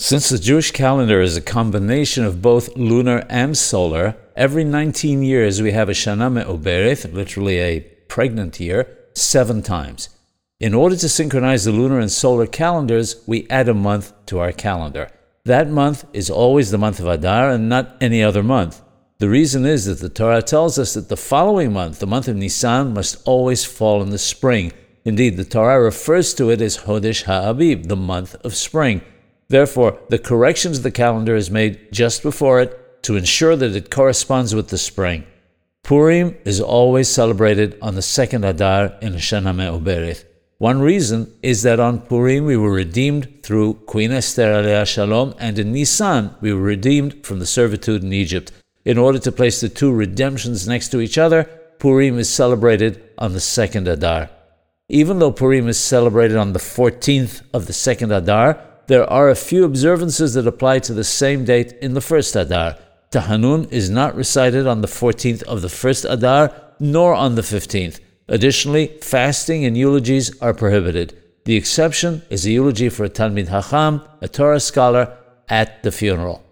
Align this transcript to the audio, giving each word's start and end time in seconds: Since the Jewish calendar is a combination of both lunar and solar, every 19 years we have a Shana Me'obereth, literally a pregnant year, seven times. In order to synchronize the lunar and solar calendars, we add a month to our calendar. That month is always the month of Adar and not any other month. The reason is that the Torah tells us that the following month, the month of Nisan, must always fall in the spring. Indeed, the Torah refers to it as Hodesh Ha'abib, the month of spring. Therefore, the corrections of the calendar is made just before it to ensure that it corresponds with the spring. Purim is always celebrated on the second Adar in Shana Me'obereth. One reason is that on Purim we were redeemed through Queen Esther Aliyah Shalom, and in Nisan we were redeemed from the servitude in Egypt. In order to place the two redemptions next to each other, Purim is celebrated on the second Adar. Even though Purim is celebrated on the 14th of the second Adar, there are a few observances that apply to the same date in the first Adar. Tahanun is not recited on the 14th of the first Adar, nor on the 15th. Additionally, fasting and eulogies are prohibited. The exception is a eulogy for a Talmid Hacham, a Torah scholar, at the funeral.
Since 0.00 0.28
the 0.28 0.38
Jewish 0.38 0.70
calendar 0.70 1.20
is 1.20 1.36
a 1.36 1.42
combination 1.42 2.24
of 2.24 2.40
both 2.40 2.76
lunar 2.76 3.26
and 3.28 3.58
solar, 3.58 4.16
every 4.36 4.62
19 4.62 5.22
years 5.22 5.60
we 5.60 5.72
have 5.72 5.88
a 5.88 5.92
Shana 5.92 6.32
Me'obereth, 6.32 7.12
literally 7.12 7.58
a 7.58 7.80
pregnant 7.80 8.60
year, 8.60 8.96
seven 9.14 9.60
times. 9.60 10.08
In 10.60 10.72
order 10.72 10.94
to 10.96 11.08
synchronize 11.08 11.64
the 11.64 11.72
lunar 11.72 11.98
and 11.98 12.10
solar 12.10 12.46
calendars, 12.46 13.22
we 13.26 13.48
add 13.50 13.68
a 13.68 13.74
month 13.74 14.12
to 14.26 14.38
our 14.38 14.52
calendar. 14.52 15.10
That 15.44 15.68
month 15.68 16.06
is 16.12 16.30
always 16.30 16.70
the 16.70 16.78
month 16.78 17.00
of 17.00 17.06
Adar 17.08 17.50
and 17.50 17.68
not 17.68 17.96
any 18.00 18.22
other 18.22 18.44
month. 18.44 18.80
The 19.18 19.28
reason 19.28 19.66
is 19.66 19.86
that 19.86 19.98
the 19.98 20.08
Torah 20.08 20.42
tells 20.42 20.78
us 20.78 20.94
that 20.94 21.08
the 21.08 21.16
following 21.16 21.72
month, 21.72 21.98
the 21.98 22.06
month 22.06 22.28
of 22.28 22.36
Nisan, 22.36 22.94
must 22.94 23.20
always 23.26 23.64
fall 23.64 24.00
in 24.00 24.10
the 24.10 24.18
spring. 24.18 24.72
Indeed, 25.04 25.36
the 25.36 25.44
Torah 25.44 25.82
refers 25.82 26.34
to 26.34 26.50
it 26.50 26.62
as 26.62 26.78
Hodesh 26.78 27.24
Ha'abib, 27.24 27.88
the 27.88 27.96
month 27.96 28.36
of 28.36 28.54
spring. 28.54 29.02
Therefore, 29.48 29.98
the 30.08 30.18
corrections 30.18 30.78
of 30.78 30.82
the 30.82 30.90
calendar 30.90 31.34
is 31.34 31.50
made 31.50 31.92
just 31.92 32.22
before 32.22 32.60
it 32.60 33.02
to 33.04 33.16
ensure 33.16 33.56
that 33.56 33.74
it 33.74 33.90
corresponds 33.90 34.54
with 34.54 34.68
the 34.68 34.78
spring. 34.78 35.24
Purim 35.82 36.36
is 36.44 36.60
always 36.60 37.08
celebrated 37.08 37.78
on 37.80 37.94
the 37.94 38.02
second 38.02 38.44
Adar 38.44 38.92
in 39.00 39.14
Shana 39.14 39.54
Me'obereth. 39.54 40.24
One 40.58 40.80
reason 40.80 41.32
is 41.42 41.62
that 41.62 41.80
on 41.80 42.00
Purim 42.00 42.44
we 42.44 42.56
were 42.56 42.72
redeemed 42.72 43.42
through 43.42 43.74
Queen 43.86 44.12
Esther 44.12 44.52
Aliyah 44.52 44.86
Shalom, 44.86 45.34
and 45.38 45.58
in 45.58 45.72
Nisan 45.72 46.34
we 46.40 46.52
were 46.52 46.60
redeemed 46.60 47.24
from 47.24 47.38
the 47.38 47.46
servitude 47.46 48.02
in 48.02 48.12
Egypt. 48.12 48.52
In 48.84 48.98
order 48.98 49.18
to 49.20 49.32
place 49.32 49.60
the 49.60 49.68
two 49.68 49.92
redemptions 49.92 50.68
next 50.68 50.88
to 50.88 51.00
each 51.00 51.16
other, 51.16 51.44
Purim 51.78 52.18
is 52.18 52.28
celebrated 52.28 53.02
on 53.16 53.32
the 53.32 53.40
second 53.40 53.86
Adar. 53.86 54.30
Even 54.88 55.20
though 55.20 55.32
Purim 55.32 55.68
is 55.68 55.78
celebrated 55.78 56.36
on 56.36 56.52
the 56.52 56.58
14th 56.58 57.42
of 57.54 57.66
the 57.66 57.72
second 57.72 58.10
Adar, 58.10 58.58
there 58.88 59.08
are 59.08 59.28
a 59.28 59.36
few 59.36 59.64
observances 59.64 60.34
that 60.34 60.46
apply 60.46 60.78
to 60.80 60.94
the 60.94 61.04
same 61.04 61.44
date 61.44 61.74
in 61.80 61.94
the 61.94 62.00
first 62.00 62.34
Adar. 62.34 62.76
Tahanun 63.10 63.70
is 63.70 63.88
not 63.90 64.16
recited 64.16 64.66
on 64.66 64.80
the 64.80 64.88
14th 64.88 65.42
of 65.44 65.62
the 65.62 65.68
first 65.68 66.06
Adar, 66.06 66.52
nor 66.80 67.14
on 67.14 67.34
the 67.34 67.42
15th. 67.42 68.00
Additionally, 68.28 68.86
fasting 69.02 69.64
and 69.64 69.76
eulogies 69.76 70.38
are 70.40 70.54
prohibited. 70.54 71.16
The 71.44 71.56
exception 71.56 72.22
is 72.30 72.46
a 72.46 72.50
eulogy 72.50 72.88
for 72.88 73.04
a 73.04 73.10
Talmid 73.10 73.48
Hacham, 73.48 74.02
a 74.20 74.28
Torah 74.28 74.60
scholar, 74.60 75.16
at 75.48 75.82
the 75.82 75.92
funeral. 75.92 76.42